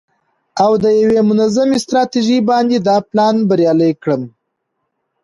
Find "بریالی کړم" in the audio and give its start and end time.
3.49-4.21